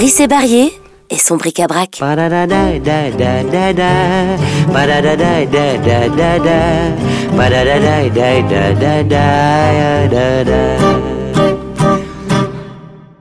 Rissé 0.00 0.26
Barrier 0.28 0.72
et 1.10 1.18
son 1.18 1.36
bric-à-brac. 1.36 2.00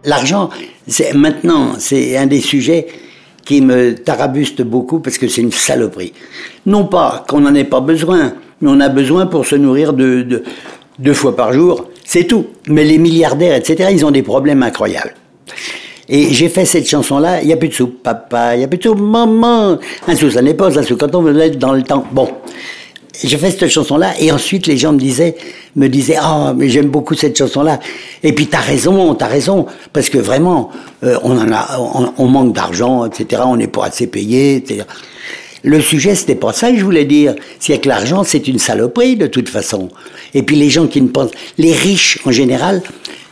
L'argent, 0.06 0.50
c'est 0.88 1.14
maintenant, 1.14 1.74
c'est 1.80 2.16
un 2.16 2.28
des 2.28 2.40
sujets 2.40 2.88
qui 3.44 3.60
me 3.60 3.96
tarabuste 3.96 4.62
beaucoup 4.62 5.00
parce 5.02 5.18
que 5.18 5.28
c'est 5.28 5.42
une 5.42 5.52
saloperie. 5.52 6.14
Non 6.66 6.86
pas 6.86 7.26
qu'on 7.28 7.42
n'en 7.42 7.56
ait 7.56 7.66
pas 7.66 7.82
besoin, 7.82 8.36
mais 8.62 8.70
on 8.72 8.80
a 8.80 8.88
besoin 8.88 9.26
pour 9.26 9.46
se 9.46 9.58
nourrir 9.58 9.92
de, 9.92 10.44
deux 10.98 11.14
fois 11.14 11.36
par 11.36 11.52
jour, 11.52 11.90
c'est 12.06 12.24
tout. 12.24 12.48
Mais 12.68 12.86
les 12.86 13.00
milliardaires, 13.00 13.58
etc., 13.58 13.90
ils 13.92 14.06
ont 14.06 14.12
des 14.12 14.24
problèmes 14.24 14.64
incroyables. 14.64 15.16
Et 16.10 16.34
j'ai 16.34 16.50
fait 16.50 16.66
cette 16.66 16.90
chanson-là, 16.90 17.42
il 17.42 17.48
n'y 17.48 17.54
a 17.54 17.58
plus 17.58 17.70
de 17.70 17.74
sous, 17.74 17.88
papa, 17.88 18.56
il 18.56 18.60
n'y 18.60 18.64
a 18.64 18.68
plus 18.68 18.80
de 18.80 18.84
sous, 18.84 18.96
maman. 18.96 19.78
Un 20.08 20.16
sou, 20.16 20.32
ça 20.32 20.42
n'est 20.42 20.56
pas 20.56 20.78
un 20.78 20.84
sou, 20.84 20.98
quand 20.98 21.14
on 21.14 21.22
veut 21.22 21.40
être 21.40 21.60
dans 21.60 21.74
le 21.74 21.84
temps. 21.84 22.04
Bon. 22.12 22.30
J'ai 23.22 23.38
fait 23.38 23.52
cette 23.52 23.68
chanson-là, 23.68 24.14
et 24.20 24.32
ensuite 24.32 24.66
les 24.66 24.78
gens 24.78 24.94
me 24.94 25.00
disaient, 25.00 25.36
me 25.76 25.88
disaient, 25.88 26.16
ah, 26.20 26.54
mais 26.56 26.70
j'aime 26.70 26.88
beaucoup 26.88 27.16
cette 27.16 27.38
chanson-là. 27.38 27.80
Et 28.24 28.32
puis 28.32 28.48
t'as 28.48 28.62
raison, 28.62 29.14
t'as 29.14 29.28
raison, 29.28 29.66
parce 29.92 30.10
que 30.10 30.18
vraiment, 30.18 30.70
euh, 31.04 31.18
on 31.24 31.38
en 31.38 31.52
a, 31.52 31.78
on, 32.18 32.28
manque 32.28 32.54
d'argent, 32.54 33.06
etc. 33.06 33.42
On 33.46 33.58
n'est 33.58 33.68
pas 33.68 33.86
assez 33.86 34.08
payé, 34.08 34.56
etc. 34.56 34.84
Le 35.64 35.82
sujet, 35.82 36.16
c'était 36.16 36.36
pas 36.36 36.54
ça 36.54 36.72
que 36.72 36.78
je 36.78 36.86
voulais 36.86 37.04
dire. 37.04 37.36
C'est 37.60 37.78
que 37.80 37.90
l'argent, 37.90 38.24
c'est 38.24 38.48
une 38.48 38.60
saloperie 38.60 39.18
de 39.18 39.28
toute 39.28 39.50
façon. 39.50 39.90
Et 40.34 40.42
puis 40.42 40.56
les 40.56 40.70
gens 40.70 40.88
qui 40.88 41.02
ne 41.02 41.10
pensent, 41.10 41.32
les 41.58 41.74
riches 41.74 42.20
en 42.26 42.32
général, 42.32 42.82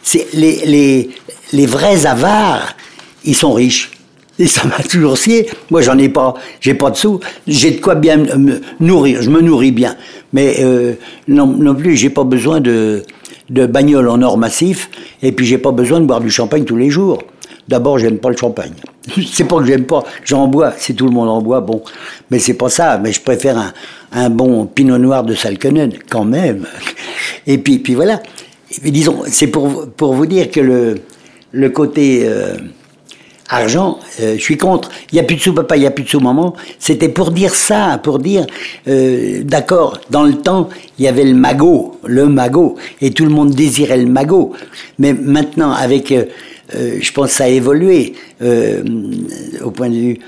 c'est 0.04 0.28
les, 0.34 0.66
les, 0.66 1.10
les 1.54 1.66
vrais 1.66 2.06
avares, 2.06 2.76
ils 3.24 3.36
sont 3.36 3.54
riches. 3.54 3.92
Et 4.40 4.48
ça 4.48 4.68
m'a 4.68 4.84
toujours 4.84 5.18
scié. 5.18 5.50
Moi, 5.72 5.82
j'en 5.82 5.98
ai 5.98 6.10
pas, 6.10 6.36
j'ai 6.60 6.76
pas 6.76 6.92
de 6.92 6.96
sous. 6.96 7.20
J'ai 7.48 7.72
de 7.72 7.82
quoi 7.82 7.96
bien 7.96 8.18
me 8.18 8.62
nourrir. 8.80 9.22
Je 9.22 9.30
me 9.32 9.42
nourris 9.42 9.72
bien. 9.72 9.96
Mais 10.32 10.58
euh, 10.60 10.94
non, 11.28 11.74
plus, 11.74 11.96
j'ai 11.96 12.12
pas 12.12 12.24
besoin 12.24 12.62
de, 12.62 13.04
de 13.50 13.66
bagnole 13.66 14.08
en 14.10 14.22
or 14.22 14.38
massif. 14.38 14.90
Et 15.24 15.32
puis, 15.32 15.46
j'ai 15.46 15.58
pas 15.58 15.72
besoin 15.72 16.00
de 16.02 16.06
boire 16.06 16.22
du 16.22 16.30
champagne 16.30 16.66
tous 16.66 16.78
les 16.78 16.92
jours. 16.92 17.24
D'abord, 17.68 17.98
j'aime 17.98 18.20
pas 18.20 18.30
le 18.30 18.38
champagne. 18.38 18.74
c'est 19.32 19.46
pas 19.46 19.58
que 19.58 19.66
j'aime 19.66 19.86
pas. 19.86 20.04
J'en 20.24 20.48
bois. 20.48 20.74
Si 20.78 20.94
tout 20.94 21.06
le 21.06 21.12
monde 21.12 21.30
en 21.30 21.42
boit, 21.42 21.62
bon. 21.62 21.82
Mais 22.30 22.38
c'est 22.38 22.54
pas 22.54 22.70
ça. 22.70 23.00
Mais 23.00 23.12
je 23.12 23.22
préfère 23.22 23.58
un, 23.58 23.74
un 24.12 24.30
bon 24.30 24.68
pinot 24.68 25.00
noir 25.00 25.24
de 25.24 25.34
Salkenen, 25.34 25.94
quand 26.10 26.26
même. 26.26 26.68
Et 27.48 27.58
puis, 27.58 27.80
puis 27.80 27.96
voilà. 27.96 28.22
Et 28.84 28.92
disons, 28.92 29.24
c'est 29.26 29.48
pour, 29.48 29.90
pour 29.90 30.14
vous 30.14 30.28
dire 30.28 30.52
que 30.52 30.60
le, 30.60 30.96
le 31.52 31.70
côté 31.70 32.22
euh, 32.24 32.56
argent, 33.50 34.00
euh, 34.20 34.36
je 34.38 34.42
suis 34.42 34.58
contre. 34.58 34.90
Il 35.12 35.16
n'y 35.16 35.20
a 35.20 35.24
plus 35.24 35.36
de 35.36 35.42
sous 35.42 35.54
papa, 35.54 35.78
il 35.78 35.82
n'y 35.82 35.86
a 35.86 35.92
plus 35.92 36.04
de 36.04 36.10
sous 36.10 36.20
maman. 36.20 36.54
C'était 36.80 37.10
pour 37.10 37.32
dire 37.32 37.56
ça, 37.56 38.00
pour 38.02 38.20
dire, 38.20 38.46
euh, 38.88 39.42
d'accord, 39.44 40.00
dans 40.10 40.24
le 40.24 40.36
temps, 40.36 40.70
il 41.00 41.06
y 41.06 41.08
avait 41.08 41.24
le 41.24 41.34
magot, 41.34 42.00
le 42.06 42.28
magot, 42.28 42.76
et 43.02 43.12
tout 43.12 43.26
le 43.26 43.32
monde 43.32 43.52
désirait 43.52 43.98
le 43.98 44.08
magot. 44.08 44.54
Mais 45.00 45.14
maintenant, 45.14 45.72
avec, 45.72 46.14
je 46.74 47.12
pense, 47.12 47.32
ça 47.32 47.46
a 47.46 47.48
évolué 47.48 48.14
au 48.42 49.72
point 49.72 49.90
de 49.90 49.96
vue, 49.96 50.20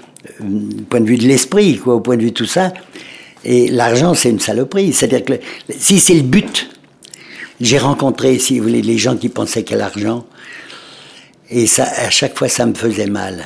point 0.90 1.02
de 1.02 1.06
vue 1.06 1.18
de 1.18 1.28
l'esprit, 1.28 1.78
quoi, 1.78 1.96
au 1.96 2.00
point 2.00 2.16
de 2.16 2.22
vue 2.22 2.32
de 2.32 2.36
tout 2.36 2.46
ça. 2.46 2.74
Et 3.46 3.68
l'argent, 3.70 4.14
c'est 4.14 4.30
une 4.30 4.40
saloperie. 4.40 4.94
C'est-à-dire 4.94 5.26
que 5.26 5.34
si 5.78 6.00
c'est 6.00 6.14
le 6.14 6.22
but, 6.22 6.70
j'ai 7.62 7.78
rencontré, 7.78 8.38
si 8.40 8.58
vous 8.58 8.68
voulez, 8.68 8.82
les 8.82 8.98
gens 8.98 9.18
qui 9.18 9.30
pensaient 9.30 9.64
qu'à 9.64 9.76
l'argent, 9.76 10.26
et 11.52 11.68
ça, 11.68 11.84
à 11.84 12.10
chaque 12.10 12.38
fois, 12.38 12.48
ça 12.48 12.66
me 12.66 12.74
faisait 12.74 13.08
mal. 13.08 13.46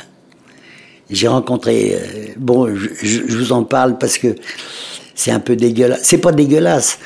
J'ai 1.09 1.27
rencontré, 1.27 1.95
euh, 1.95 2.27
bon, 2.37 2.73
je, 2.75 3.21
vous 3.35 3.51
en 3.51 3.63
parle 3.63 3.97
parce 3.97 4.17
que 4.17 4.35
c'est 5.15 5.31
un 5.31 5.39
peu 5.39 5.55
dégueulasse. 5.55 6.01
C'est 6.03 6.17
pas 6.17 6.31
dégueulasse. 6.31 6.99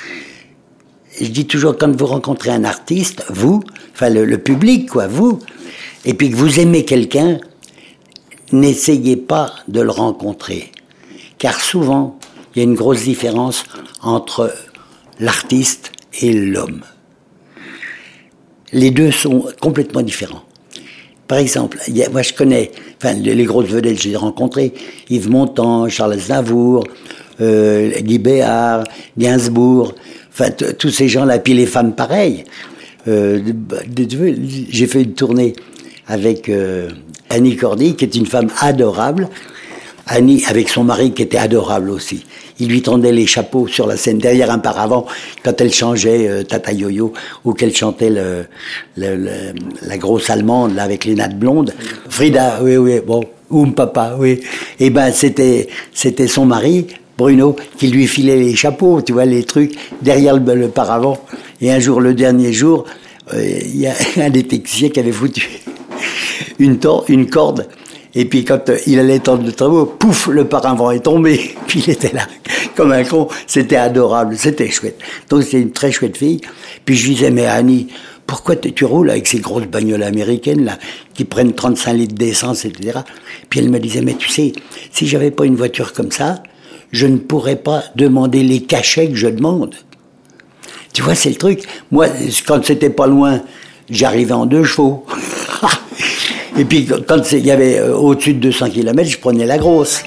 Je 1.20 1.28
dis 1.28 1.46
toujours, 1.46 1.78
quand 1.78 1.96
vous 1.96 2.06
rencontrez 2.06 2.52
un 2.52 2.64
artiste, 2.64 3.24
vous, 3.30 3.64
enfin 3.94 4.10
le, 4.10 4.38
public, 4.38 4.90
quoi, 4.90 5.08
vous, 5.08 5.40
et 6.06 6.14
puis 6.14 6.30
que 6.32 6.36
vous 6.36 6.60
aimez 6.60 6.86
quelqu'un, 6.86 7.40
n'essayez 8.52 9.18
pas 9.18 9.54
de 9.68 9.82
le 9.82 9.92
rencontrer. 9.92 10.72
Car 11.38 11.60
souvent, 11.60 12.18
il 12.56 12.60
y 12.60 12.62
a 12.62 12.64
une 12.64 12.76
grosse 12.76 13.04
différence 13.04 13.66
entre 14.02 14.54
l'artiste 15.20 15.92
et 16.22 16.34
l'homme. 16.34 16.82
Les 18.74 18.92
deux 18.92 19.12
sont 19.12 19.46
complètement 19.60 20.02
différents. 20.02 20.47
Par 21.28 21.40
exemple, 21.40 21.78
moi 22.12 22.22
je 22.22 22.34
connais, 22.34 22.72
enfin 22.98 23.14
les 23.14 23.44
grosses 23.44 23.68
vedettes 23.68 24.02
j'ai 24.02 24.16
rencontrées, 24.16 24.74
Yves 25.10 25.30
Montand, 25.30 25.90
Charles 25.90 26.14
Aznavour, 26.14 26.86
euh, 27.42 27.92
Guy 28.00 28.18
Béard, 28.18 28.86
Gainsbourg, 29.18 29.94
enfin 30.32 30.52
tous 30.52 30.90
ces 30.90 31.08
gens-là, 31.08 31.40
puis 31.40 31.54
les 31.54 31.66
femmes 31.66 31.94
pareilles. 31.94 32.46
Euh, 33.08 33.40
j'ai 34.70 34.88
fait 34.88 35.04
une 35.04 35.14
tournée 35.14 35.54
avec 36.08 36.50
euh, 36.50 36.90
Annie 37.30 37.56
Cordy, 37.56 37.96
qui 37.96 38.06
est 38.06 38.16
une 38.16 38.26
femme 38.26 38.50
adorable, 38.60 39.30
Annie 40.08 40.44
avec 40.48 40.70
son 40.70 40.84
mari 40.84 41.14
qui 41.14 41.22
était 41.22 41.38
adorable 41.38 41.90
aussi 41.90 42.24
il 42.60 42.70
lui 42.70 42.82
tendait 42.82 43.12
les 43.12 43.28
chapeaux 43.28 43.68
sur 43.68 43.88
la 43.88 43.98
scène 43.98 44.18
derrière 44.18 44.52
un 44.52 44.60
paravent 44.60 45.06
quand 45.44 45.60
elle 45.62 45.72
changeait 45.72 46.28
euh, 46.28 46.44
Tata 46.44 46.72
Yo-Yo 46.72 47.14
ou 47.46 47.54
qu'elle 47.54 47.76
chantait 47.76 48.10
le, 48.10 48.46
la 48.98 49.98
grosse 49.98 50.30
allemande 50.30 50.76
là 50.76 50.84
avec 50.84 51.06
les 51.06 51.16
nattes 51.16 51.38
blondes. 51.38 51.74
Frida, 52.10 52.60
oui, 52.64 52.78
oui, 52.78 53.00
bon, 53.06 53.24
ou 53.50 53.66
papa, 53.68 54.16
oui. 54.20 54.40
Et 54.80 54.88
eh 54.88 54.90
ben 54.90 55.12
c'était 55.12 55.68
c'était 55.94 56.28
son 56.28 56.46
mari 56.46 56.88
Bruno 57.18 57.56
qui 57.78 57.88
lui 57.88 58.08
filait 58.08 58.38
les 58.38 58.56
chapeaux, 58.56 59.02
tu 59.02 59.14
vois 59.14 59.26
les 59.26 59.44
trucs 59.44 59.76
derrière 60.02 60.38
le, 60.38 60.68
paravent. 60.68 61.20
Et 61.62 61.72
un 61.72 61.80
jour, 61.80 62.02
le 62.02 62.14
dernier 62.14 62.54
jour, 62.54 62.86
euh, 63.34 63.60
il 63.62 63.78
y 63.78 63.88
a 63.88 63.94
un 64.18 64.30
des 64.30 64.44
qui 64.44 65.00
avait 65.00 65.12
foutu 65.12 65.48
une, 66.60 66.80
une 67.08 67.30
corde 67.30 67.68
et 68.20 68.26
puis 68.26 68.44
quand 68.44 68.68
euh, 68.70 68.80
il 68.88 68.98
allait 68.98 69.20
tendre 69.20 69.46
le 69.46 69.52
travaux, 69.52 69.86
pouf, 69.86 70.26
le 70.26 70.46
paravent 70.46 70.90
est 70.90 71.02
tombé. 71.02 71.56
Puis 71.68 71.84
il 71.86 71.92
était 71.92 72.12
là, 72.12 72.28
comme 72.76 72.92
un 72.92 73.04
con. 73.04 73.28
C'était 73.46 73.76
adorable, 73.76 74.36
c'était 74.36 74.72
chouette. 74.72 75.00
Donc 75.30 75.44
c'était 75.44 75.62
une 75.62 75.72
très 75.72 75.92
chouette 75.92 76.18
fille. 76.18 76.42
Puis 76.84 76.96
je 76.96 77.12
disais, 77.12 77.30
mais 77.30 77.46
Annie, 77.46 77.90
pourquoi 78.26 78.56
tu 78.56 78.86
roules 78.86 79.12
avec 79.12 79.28
ces 79.28 79.38
grosses 79.38 79.68
bagnoles 79.68 80.02
américaines 80.02 80.66
là, 80.66 80.80
qui 81.14 81.26
prennent 81.26 81.54
35 81.54 81.94
litres 81.94 82.16
d'essence, 82.16 82.66
etc. 82.66 83.02
Puis 83.52 83.60
elle 83.60 83.70
me 83.70 83.78
disait, 83.78 84.02
mais 84.02 84.16
tu 84.16 84.30
sais, 84.30 84.52
si 84.92 85.06
j'avais 85.06 85.30
pas 85.30 85.46
une 85.46 85.56
voiture 85.56 85.94
comme 85.94 86.12
ça, 86.12 86.42
je 86.92 87.06
ne 87.06 87.18
pourrais 87.18 87.58
pas 87.58 87.84
demander 87.96 88.42
les 88.42 88.64
cachets 88.64 89.10
que 89.10 89.16
je 89.16 89.28
demande. 89.28 89.76
Tu 90.92 91.04
vois, 91.04 91.14
c'est 91.14 91.30
le 91.30 91.36
truc. 91.36 91.66
Moi, 91.92 92.08
quand 92.48 92.66
c'était 92.66 92.90
pas 92.90 93.06
loin, 93.06 93.42
j'arrivais 93.92 94.34
en 94.34 94.48
deux 94.48 94.64
chevaux. 94.64 95.06
Et 96.58 96.66
puis 96.66 96.88
quand 97.08 97.32
il 97.32 97.46
y 97.46 97.52
avait 97.52 97.80
euh, 97.80 97.96
au-dessus 97.96 98.34
de 98.34 98.40
200 98.40 98.70
km, 98.72 99.10
je 99.10 99.18
prenais 99.18 99.46
la 99.46 99.58
grosse, 99.58 100.04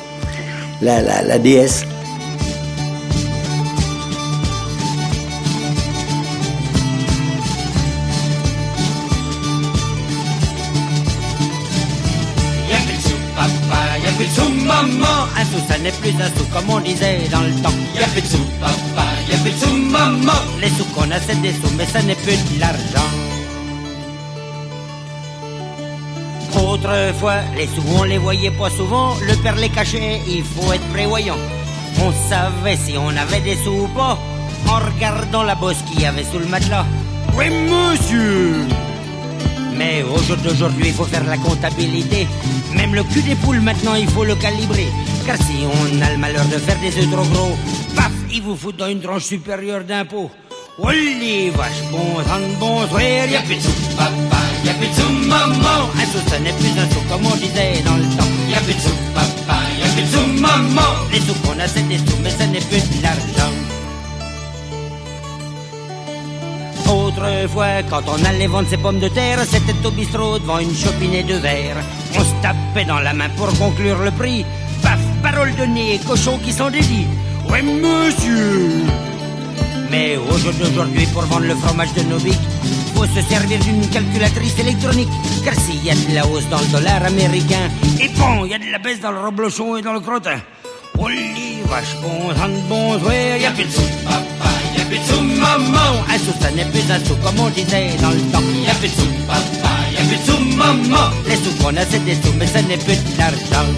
la, 0.83 1.01
la, 1.03 1.23
la 1.23 1.39
DS. 1.39 1.84
maman, 14.83 15.28
un 15.37 15.45
sou 15.45 15.61
ça 15.69 15.78
n'est 15.78 15.93
plus 15.93 16.11
un 16.11 16.31
sou 16.37 16.45
comme 16.53 16.71
on 16.71 16.81
disait 16.81 17.28
dans 17.31 17.43
le 17.43 17.53
temps. 17.62 17.77
Y'a 17.95 18.07
plus 18.09 18.22
de 18.22 18.27
sous 18.27 18.47
papa, 18.61 19.07
y'a 19.31 19.39
plus 19.39 19.53
de 19.53 19.57
sous 19.57 19.77
maman. 19.77 20.41
Les 20.61 20.69
sous 20.69 20.84
qu'on 20.95 21.11
a 21.11 21.19
c'est 21.21 21.41
des 21.43 21.53
sous 21.53 21.72
mais 21.77 21.87
ça 21.87 22.03
n'est 22.03 22.15
plus 22.15 22.37
de 22.37 22.60
l'argent. 22.60 23.29
Autrefois, 26.82 27.41
les 27.59 27.66
sous, 27.66 27.82
on 27.94 28.04
les 28.04 28.16
voyait 28.16 28.50
pas 28.50 28.71
souvent. 28.71 29.15
Le 29.28 29.34
père 29.42 29.56
les 29.56 29.68
cachait, 29.68 30.22
il 30.27 30.42
faut 30.42 30.72
être 30.72 30.88
prévoyant. 30.88 31.36
On 32.03 32.10
savait 32.10 32.77
si 32.77 32.97
on 32.97 33.09
avait 33.09 33.41
des 33.41 33.56
sous 33.56 33.82
ou 33.82 33.88
pas 33.88 34.18
en 34.66 34.78
regardant 34.78 35.42
la 35.42 35.54
bosse 35.54 35.82
qu'il 35.86 36.00
y 36.00 36.06
avait 36.06 36.24
sous 36.24 36.38
le 36.38 36.47
matelas. 36.47 36.86
Oui, 37.36 37.47
monsieur 37.50 38.66
Mais 39.77 40.03
au 40.03 40.16
jour 40.22 40.38
d'aujourd'hui, 40.38 40.86
il 40.86 40.94
faut 40.94 41.04
faire 41.04 41.24
la 41.24 41.36
comptabilité. 41.36 42.27
Même 42.74 42.94
le 42.94 43.03
cul 43.04 43.22
des 43.22 43.34
poules, 43.34 43.60
maintenant, 43.60 43.94
il 43.94 44.09
faut 44.09 44.24
le 44.24 44.34
calibrer. 44.36 44.88
Car 45.27 45.36
si 45.36 45.66
on 45.66 46.00
a 46.00 46.10
le 46.10 46.16
malheur 46.16 46.47
de 46.47 46.56
faire 46.56 46.80
des 46.80 46.97
œufs 46.97 47.10
trop 47.10 47.27
gros, 47.27 47.59
paf, 47.94 48.12
il 48.32 48.41
vous 48.41 48.56
fout 48.56 48.74
dans 48.77 48.88
une 48.88 49.00
tranche 49.00 49.24
supérieure 49.24 49.84
d'impôt. 49.84 50.30
Oh 50.78 50.91
les 50.91 51.50
vaches, 51.50 51.84
bon 51.92 52.22
sang, 52.24 52.41
bon 52.59 52.88
sourire, 52.88 53.27
y'a 53.30 53.42
plus 53.42 53.56
de 53.56 53.60
sous, 53.60 53.97
papa, 53.98 54.50
y'a 54.65 54.74
plus 54.74 54.89
de 54.89 54.95
sous, 54.95 55.12
maman. 55.28 55.80
Un 56.01 56.07
sou, 56.12 56.18
ce 56.30 56.36
n'est 56.42 56.53
plus 56.53 56.74
un 56.78 56.89
sou, 56.91 57.01
comme 57.09 57.27
on 57.27 57.36
disait 57.36 57.83
dans 57.84 57.97
le 57.97 58.09
temps. 58.16 58.33
Y'a 58.51 58.60
plus 58.60 58.74
de 58.74 58.80
sous, 58.80 58.98
papa, 59.15 59.59
y'a 59.80 59.89
plus 59.95 60.03
de 60.03 60.09
sous, 60.09 60.41
maman. 60.41 60.91
Les 61.12 61.21
sous 61.21 61.34
qu'on 61.42 61.59
a, 61.59 61.66
c'est 61.66 61.86
des 61.89 61.98
sous, 61.98 62.18
mais 62.22 62.30
ce 62.30 62.45
n'est 62.45 62.60
plus 62.60 62.83
de 62.91 63.03
l'argent. 63.03 63.54
Autrefois, 66.91 67.83
quand 67.89 68.03
on 68.09 68.24
allait 68.24 68.48
vendre 68.48 68.68
ses 68.68 68.77
pommes 68.77 68.98
de 68.98 69.09
terre, 69.09 69.39
c'était 69.48 69.86
au 69.86 69.91
bistrot 69.91 70.39
devant 70.41 70.59
une 70.59 70.74
chopinée 70.74 71.22
de 71.22 71.34
verre. 71.34 71.77
On 72.16 72.21
se 72.21 72.34
tapait 72.42 72.84
dans 72.84 72.98
la 72.98 73.13
main 73.13 73.28
pour 73.36 73.47
conclure 73.59 73.98
le 73.98 74.10
prix. 74.10 74.45
Paf, 74.83 74.98
parole 75.22 75.54
de 75.54 75.65
nez, 75.66 76.01
cochon 76.06 76.39
qui 76.39 76.53
s'en 76.53 76.71
dédie. 76.71 77.06
Ouais, 77.48 77.63
monsieur 77.63 78.84
Mais 79.91 80.16
au 80.16 80.36
jour 80.39 80.53
pour 81.13 81.22
vendre 81.22 81.47
le 81.47 81.54
fromage 81.56 81.92
de 81.95 82.03
Novik, 82.03 82.39
faut 82.91 83.07
se 83.07 83.22
servir 83.22 83.59
d'une 83.60 83.89
calculatrice 83.89 84.59
électronique. 84.59 85.09
Car 85.45 85.54
s'il 85.54 85.83
y 85.84 85.91
a 85.91 85.95
de 85.95 86.15
la 86.15 86.27
hausse 86.27 86.48
dans 86.48 86.60
le 86.60 86.66
dollar 86.66 87.04
américain, 87.04 87.69
et 88.01 88.09
bon, 88.09 88.45
il 88.45 88.51
y 88.51 88.54
a 88.54 88.59
de 88.59 88.71
la 88.71 88.78
baisse 88.78 89.01
dans 89.01 89.13
le 89.13 89.21
reblochon 89.21 89.77
et 89.77 89.83
dans 89.83 89.92
le 89.92 90.01
crottin. 90.01 90.41
Oh 90.98 91.09
les 91.09 91.63
vaches, 91.66 91.97
bon 92.03 92.34
sang 92.37 92.48
de 92.48 92.69
bon 92.69 92.98
jouet, 92.98 93.41
y 93.41 93.47
a 93.47 93.51
plus 93.53 93.65
de 93.65 93.71
sous, 93.71 93.81
papa, 94.04 94.51
y 94.77 94.81
a 94.81 94.84
plus 94.84 94.98
de 94.98 95.04
sous, 95.04 95.22
maman. 95.22 96.04
Un 96.13 96.19
sou, 96.19 96.33
ça 96.41 96.51
n'est 96.51 96.66
plus 96.66 96.91
un 96.91 97.04
sou, 97.04 97.15
comme 97.25 97.41
on 97.41 97.48
disait 97.48 97.91
dans 98.03 98.10
le 98.10 98.21
temps. 98.33 98.42
Y 98.66 98.69
a 98.69 98.75
plus 98.75 98.89
de 98.89 98.95
sous, 98.95 99.27
papa, 99.27 99.72
y 99.92 99.97
a 99.97 100.03
plus 100.09 100.19
de 100.19 100.31
sous, 100.31 100.57
maman. 100.57 101.10
Les 101.27 101.37
sous 101.37 101.54
qu'on 101.63 101.77
a, 101.77 101.84
c'est 101.89 102.04
des 102.04 102.16
sous, 102.16 102.34
mais 102.39 102.47
ça 102.47 102.60
n'est 102.63 102.77
plus 102.77 102.97
de 102.97 103.19
l'argent. 103.19 103.71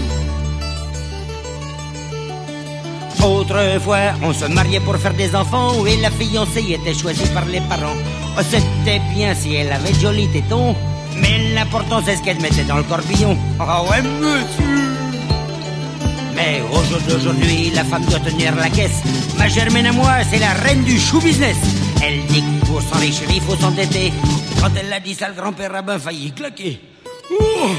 Autrefois, 3.24 4.14
on 4.22 4.32
se 4.32 4.46
mariait 4.46 4.80
pour 4.80 4.96
faire 4.96 5.14
des 5.14 5.34
enfants 5.36 5.86
et 5.86 5.96
la 5.98 6.10
fiancée 6.10 6.72
était 6.72 6.92
choisie 6.92 7.28
par 7.32 7.44
les 7.44 7.60
parents. 7.60 7.94
Oh, 8.36 8.40
c'était 8.42 9.00
bien 9.14 9.32
si 9.34 9.54
elle 9.54 9.70
avait 9.70 9.92
de 9.92 10.00
jolis 10.00 10.28
tétons, 10.32 10.74
mais 11.20 11.54
l'important 11.54 12.02
c'est 12.04 12.16
ce 12.16 12.22
qu'elle 12.22 12.40
mettait 12.40 12.64
dans 12.64 12.78
le 12.78 12.82
corbillon. 12.82 13.36
Ah 13.60 13.82
ouais, 13.84 14.02
monsieur 14.02 14.90
Mais 16.34 16.62
au 16.72 16.82
jour 16.84 17.00
d'aujourd'hui, 17.08 17.70
la 17.74 17.84
femme 17.84 18.04
doit 18.06 18.18
tenir 18.18 18.56
la 18.56 18.68
caisse. 18.68 19.02
Ma 19.38 19.46
germaine 19.46 19.86
à 19.86 19.92
moi, 19.92 20.14
c'est 20.28 20.40
la 20.40 20.52
reine 20.54 20.82
du 20.82 20.98
show 20.98 21.20
business. 21.20 21.56
Elle 22.02 22.26
dit 22.26 22.42
que 22.42 22.66
pour 22.66 22.82
s'enrichir, 22.82 23.28
il 23.32 23.40
faut 23.40 23.54
s'endetter. 23.54 24.12
Quand 24.60 24.70
elle 24.76 24.92
a 24.92 24.98
dit 24.98 25.14
ça, 25.14 25.28
le 25.28 25.34
grand-père 25.34 25.70
Rabin 25.70 25.98
failli 26.00 26.32
claquer. 26.32 26.80
Oh 27.40 27.70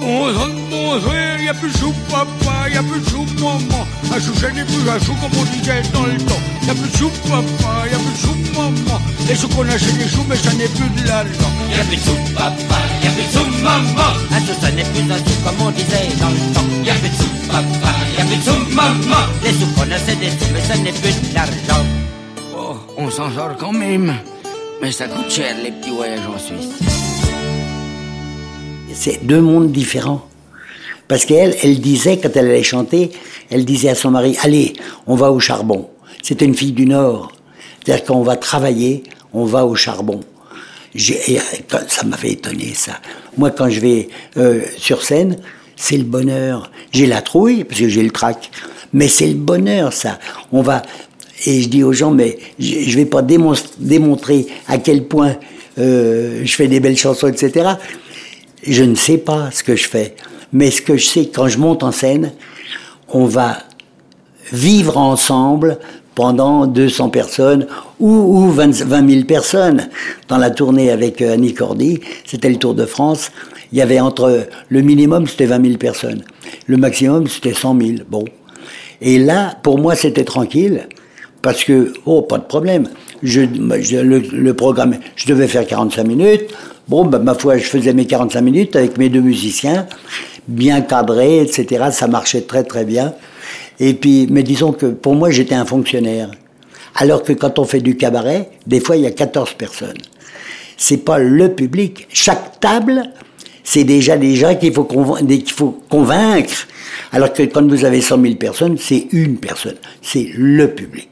Bon 0.00 0.32
sang 0.32 0.48
de 0.48 0.70
bon 0.70 1.00
frère, 1.00 1.40
y 1.42 1.48
a 1.48 1.54
plus 1.54 1.72
de 1.72 1.78
chou 1.78 1.92
papa, 2.10 2.68
y 2.72 2.76
a 2.76 2.82
plus 2.82 3.00
de 3.00 3.08
chou 3.10 3.24
maman. 3.38 3.86
Un 4.14 4.20
chou 4.20 4.32
n'est 4.54 4.64
plus 4.64 4.88
un 4.88 4.98
chou 5.00 5.14
comme 5.20 5.36
on 5.40 5.44
disait 5.56 5.82
dans 5.92 6.06
le 6.06 6.16
temps. 6.18 6.42
Y 6.66 6.70
a 6.70 6.74
plus 6.74 6.90
de 6.90 6.96
chou 6.96 7.10
papa, 7.28 7.72
y 7.90 7.94
a 7.94 7.98
plus 7.98 8.14
de 8.14 8.20
chou 8.22 8.34
maman. 8.54 9.00
Les 9.28 9.34
choux 9.34 9.48
qu'on 9.48 9.68
a 9.68 9.76
chez 9.76 9.92
les 9.98 10.08
choux, 10.08 10.24
mais 10.28 10.36
ça 10.36 10.52
n'est 10.54 10.68
plus 10.68 10.88
de 10.88 11.08
l'argent. 11.08 11.52
Y 11.70 11.80
a 11.80 11.84
plus 11.84 11.96
de 11.96 12.02
chou 12.02 12.16
papa, 12.34 12.78
y 13.02 13.06
a 13.06 13.10
plus 13.10 13.26
de 13.26 13.32
chou 13.32 13.62
maman. 13.62 14.10
Un 14.30 14.40
chou 14.46 14.54
ça 14.60 14.70
n'est 14.70 14.84
plus 14.84 15.12
un 15.12 15.18
chou 15.18 15.36
comme 15.44 15.66
on 15.66 15.70
disait 15.72 16.08
dans 16.20 16.30
le 16.30 16.54
temps. 16.54 16.68
Y 16.84 16.90
a 16.90 16.94
plus 16.94 17.08
de 17.10 17.16
chou 17.16 17.30
papa, 17.48 17.90
y 18.16 18.20
a 18.20 18.24
plus 18.24 18.36
de 18.36 18.44
chou 18.44 18.74
maman. 18.74 19.22
Les 19.42 19.50
choux 19.50 19.70
qu'on 19.74 19.90
a 19.90 19.98
c'est 19.98 20.18
des 20.18 20.30
choux, 20.30 20.50
mais 20.52 20.62
ça 20.62 20.76
n'est 20.76 20.92
plus 20.92 21.28
de 21.28 21.34
l'argent. 21.34 21.84
Oh, 22.56 22.76
on 22.96 23.10
s'en 23.10 23.32
sort 23.34 23.56
quand 23.58 23.72
même. 23.72 24.14
Mais 24.80 24.92
ça 24.92 25.08
coûte 25.08 25.30
cher 25.30 25.56
les 25.62 25.72
petits 25.72 25.90
voyages 25.90 26.20
en 26.20 26.38
Suisse. 26.38 27.07
C'est 29.00 29.24
deux 29.24 29.40
mondes 29.40 29.70
différents. 29.70 30.26
Parce 31.06 31.24
qu'elle, 31.24 31.54
elle 31.62 31.78
disait, 31.78 32.18
quand 32.18 32.30
elle 32.34 32.46
allait 32.46 32.64
chanter, 32.64 33.10
elle 33.48 33.64
disait 33.64 33.90
à 33.90 33.94
son 33.94 34.10
mari, 34.10 34.36
allez, 34.42 34.72
on 35.06 35.14
va 35.14 35.30
au 35.30 35.38
charbon. 35.38 35.88
C'était 36.20 36.46
une 36.46 36.56
fille 36.56 36.72
du 36.72 36.84
Nord. 36.84 37.30
C'est-à-dire 37.78 38.04
qu'on 38.04 38.22
va 38.22 38.34
travailler, 38.34 39.04
on 39.32 39.44
va 39.44 39.64
au 39.64 39.76
charbon. 39.76 40.18
Et 40.96 41.38
Ça 41.86 42.04
m'avait 42.06 42.32
étonné, 42.32 42.72
ça. 42.74 42.98
Moi, 43.36 43.52
quand 43.52 43.70
je 43.70 43.78
vais 43.78 44.08
euh, 44.36 44.62
sur 44.76 45.04
scène, 45.04 45.36
c'est 45.76 45.96
le 45.96 46.02
bonheur. 46.02 46.72
J'ai 46.90 47.06
la 47.06 47.22
trouille, 47.22 47.62
parce 47.62 47.78
que 47.80 47.88
j'ai 47.88 48.02
le 48.02 48.10
trac. 48.10 48.50
Mais 48.92 49.06
c'est 49.06 49.28
le 49.28 49.34
bonheur, 49.34 49.92
ça. 49.92 50.18
On 50.50 50.60
va... 50.60 50.82
Et 51.46 51.62
je 51.62 51.68
dis 51.68 51.84
aux 51.84 51.92
gens, 51.92 52.10
mais 52.10 52.36
je 52.58 52.96
vais 52.96 53.06
pas 53.06 53.22
démontrer 53.22 54.46
à 54.66 54.78
quel 54.78 55.04
point 55.04 55.36
euh, 55.78 56.40
je 56.44 56.52
fais 56.52 56.66
des 56.66 56.80
belles 56.80 56.96
chansons, 56.96 57.28
etc. 57.28 57.70
Je 58.62 58.84
ne 58.84 58.94
sais 58.94 59.18
pas 59.18 59.50
ce 59.50 59.62
que 59.62 59.76
je 59.76 59.88
fais. 59.88 60.14
Mais 60.52 60.70
ce 60.70 60.82
que 60.82 60.96
je 60.96 61.06
sais, 61.06 61.26
quand 61.32 61.48
je 61.48 61.58
monte 61.58 61.82
en 61.82 61.92
scène, 61.92 62.32
on 63.08 63.24
va 63.24 63.58
vivre 64.52 64.96
ensemble 64.96 65.78
pendant 66.14 66.66
200 66.66 67.10
personnes 67.10 67.66
ou, 68.00 68.10
ou 68.10 68.50
20, 68.50 68.82
20 68.82 69.10
000 69.10 69.24
personnes. 69.24 69.88
Dans 70.26 70.38
la 70.38 70.50
tournée 70.50 70.90
avec 70.90 71.22
euh, 71.22 71.34
Annie 71.34 71.54
Cordy, 71.54 72.00
c'était 72.24 72.48
le 72.48 72.56
Tour 72.56 72.74
de 72.74 72.86
France, 72.86 73.30
il 73.70 73.78
y 73.78 73.82
avait 73.82 74.00
entre... 74.00 74.48
Le 74.68 74.80
minimum, 74.80 75.26
c'était 75.26 75.46
20 75.46 75.64
000 75.64 75.76
personnes. 75.78 76.24
Le 76.66 76.76
maximum, 76.76 77.26
c'était 77.28 77.54
100 77.54 77.80
000. 77.80 77.92
Bon. 78.08 78.24
Et 79.00 79.18
là, 79.18 79.56
pour 79.62 79.78
moi, 79.78 79.94
c'était 79.94 80.24
tranquille, 80.24 80.88
parce 81.42 81.62
que, 81.62 81.92
oh, 82.04 82.22
pas 82.22 82.38
de 82.38 82.44
problème. 82.44 82.88
Je, 83.22 83.42
je- 83.80 83.96
le, 83.96 84.18
le 84.18 84.54
programme, 84.54 84.96
je 85.16 85.26
devais 85.26 85.48
faire 85.48 85.66
45 85.66 86.04
minutes. 86.04 86.54
Bon, 86.88 87.04
bah, 87.04 87.18
ma 87.18 87.34
foi, 87.34 87.58
je 87.58 87.64
faisais 87.64 87.92
mes 87.92 88.06
45 88.06 88.40
minutes 88.40 88.76
avec 88.76 88.96
mes 88.98 89.08
deux 89.08 89.20
musiciens, 89.20 89.86
bien 90.46 90.80
cadrés, 90.80 91.40
etc. 91.42 91.86
Ça 91.92 92.06
marchait 92.08 92.42
très, 92.42 92.64
très 92.64 92.84
bien. 92.84 93.14
Et 93.80 93.94
puis, 93.94 94.26
mais 94.30 94.42
disons 94.42 94.72
que 94.72 94.86
pour 94.86 95.14
moi, 95.14 95.30
j'étais 95.30 95.54
un 95.54 95.64
fonctionnaire. 95.64 96.30
Alors 96.94 97.22
que 97.22 97.32
quand 97.32 97.58
on 97.58 97.64
fait 97.64 97.80
du 97.80 97.96
cabaret, 97.96 98.50
des 98.66 98.80
fois, 98.80 98.96
il 98.96 99.02
y 99.02 99.06
a 99.06 99.10
14 99.10 99.54
personnes. 99.54 99.98
C'est 100.76 100.98
pas 101.04 101.18
le 101.18 101.54
public. 101.54 102.06
Chaque 102.12 102.58
table, 102.60 103.02
c'est 103.64 103.84
déjà 103.84 104.16
des 104.16 104.34
gens 104.36 104.54
qu'il 104.56 104.72
faut, 104.72 104.84
qu'il 104.84 105.50
faut 105.52 105.78
convaincre. 105.88 106.66
Alors 107.12 107.32
que 107.32 107.42
quand 107.42 107.66
vous 107.66 107.84
avez 107.84 108.00
100 108.00 108.20
000 108.22 108.34
personnes, 108.36 108.76
c'est 108.78 109.06
une 109.12 109.36
personne. 109.38 109.76
C'est 110.02 110.28
le 110.36 110.68
public. 110.68 111.08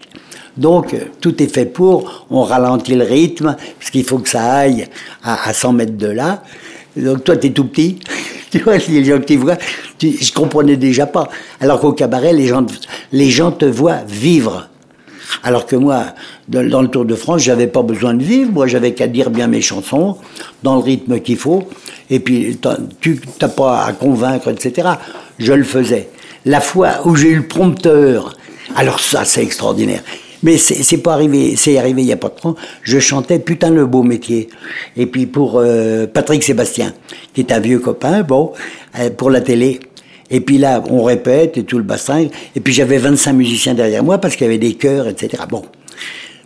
Donc, 0.56 0.94
euh, 0.94 0.98
tout 1.20 1.42
est 1.42 1.52
fait 1.52 1.66
pour, 1.66 2.26
on 2.30 2.42
ralentit 2.42 2.94
le 2.94 3.04
rythme, 3.04 3.56
parce 3.78 3.90
qu'il 3.90 4.04
faut 4.04 4.18
que 4.18 4.28
ça 4.28 4.42
aille 4.42 4.86
à, 5.22 5.48
à 5.48 5.52
100 5.52 5.72
mètres 5.74 5.96
de 5.96 6.06
là. 6.08 6.42
Donc, 6.96 7.24
toi, 7.24 7.36
t'es 7.36 7.50
tout 7.50 7.64
petit. 7.64 7.98
Tu 8.48 8.60
vois, 8.60 8.76
les 8.78 9.04
gens 9.04 9.18
qui 9.18 9.36
te 9.36 9.42
voient, 9.42 9.58
tu, 9.98 10.16
je 10.18 10.32
comprenais 10.32 10.76
déjà 10.76 11.04
pas. 11.04 11.28
Alors 11.60 11.80
qu'au 11.80 11.92
cabaret, 11.92 12.32
les 12.32 12.46
gens, 12.46 12.64
les 13.10 13.28
gens 13.28 13.50
te 13.50 13.64
voient 13.64 14.02
vivre. 14.06 14.68
Alors 15.42 15.66
que 15.66 15.74
moi, 15.74 16.04
dans, 16.48 16.80
le 16.80 16.88
Tour 16.88 17.04
de 17.04 17.16
France, 17.16 17.42
j'avais 17.42 17.66
pas 17.66 17.82
besoin 17.82 18.14
de 18.14 18.22
vivre. 18.22 18.52
Moi, 18.52 18.68
j'avais 18.68 18.94
qu'à 18.94 19.08
dire 19.08 19.30
bien 19.30 19.48
mes 19.48 19.60
chansons, 19.60 20.16
dans 20.62 20.76
le 20.76 20.80
rythme 20.80 21.18
qu'il 21.20 21.36
faut. 21.36 21.68
Et 22.08 22.20
puis, 22.20 22.56
t'as- 22.56 22.78
tu 23.00 23.20
n'as 23.42 23.48
pas 23.48 23.84
à 23.84 23.92
convaincre, 23.92 24.48
etc. 24.48 24.90
Je 25.38 25.52
le 25.52 25.64
faisais. 25.64 26.08
La 26.44 26.60
fois 26.60 27.00
où 27.04 27.16
j'ai 27.16 27.30
eu 27.30 27.36
le 27.36 27.48
prompteur, 27.48 28.36
alors 28.76 29.00
ça, 29.00 29.24
c'est 29.24 29.42
extraordinaire. 29.42 30.02
Mais 30.46 30.58
c'est 30.58 30.98
pas 30.98 31.14
arrivé, 31.14 31.56
c'est 31.56 31.76
arrivé 31.76 32.02
il 32.02 32.06
y 32.06 32.12
a 32.12 32.16
pas 32.16 32.28
de 32.28 32.38
temps. 32.40 32.54
Je 32.84 33.00
chantais 33.00 33.40
putain 33.40 33.68
le 33.70 33.84
beau 33.84 34.04
métier. 34.04 34.48
Et 34.96 35.06
puis 35.06 35.26
pour 35.26 35.58
euh, 35.58 36.06
Patrick 36.06 36.44
Sébastien, 36.44 36.94
qui 37.34 37.40
est 37.40 37.50
un 37.50 37.58
vieux 37.58 37.80
copain, 37.80 38.22
bon, 38.22 38.52
euh, 38.96 39.10
pour 39.10 39.30
la 39.30 39.40
télé. 39.40 39.80
Et 40.30 40.40
puis 40.40 40.58
là, 40.58 40.84
on 40.88 41.02
répète 41.02 41.58
et 41.58 41.64
tout 41.64 41.78
le 41.78 41.82
bassin. 41.82 42.28
Et 42.54 42.60
puis 42.60 42.72
j'avais 42.72 42.98
25 42.98 43.32
musiciens 43.32 43.74
derrière 43.74 44.04
moi 44.04 44.18
parce 44.18 44.36
qu'il 44.36 44.44
y 44.44 44.48
avait 44.48 44.58
des 44.58 44.74
chœurs, 44.74 45.08
etc. 45.08 45.42
Bon, 45.48 45.64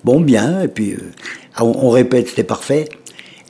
bon, 0.02 0.18
bien. 0.18 0.62
Et 0.62 0.68
puis 0.68 0.92
euh, 0.92 1.12
on, 1.60 1.66
on 1.66 1.90
répète, 1.90 2.28
c'était 2.30 2.42
parfait. 2.42 2.88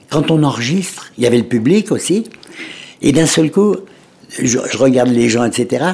Quand 0.08 0.32
on 0.32 0.42
enregistre, 0.42 1.12
il 1.16 1.22
y 1.22 1.28
avait 1.28 1.38
le 1.38 1.44
public 1.44 1.92
aussi. 1.92 2.24
Et 3.02 3.12
d'un 3.12 3.26
seul 3.26 3.52
coup, 3.52 3.76
je 4.36 4.58
regarde 4.76 5.10
les 5.10 5.28
gens, 5.28 5.44
etc. 5.44 5.92